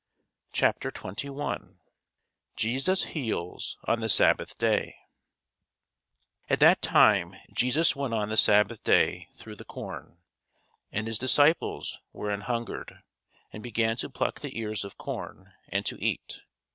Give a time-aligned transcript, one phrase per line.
[0.51, 1.79] CHAPTER 21
[2.55, 4.95] JESUS HEALS ON THE SABBATH DAY
[6.49, 10.17] AT that time Jesus went on the sabbath day through the corn;
[10.91, 13.03] and his disciples were an hungred,
[13.53, 16.41] and began to pluck the ears of corn, and to eat.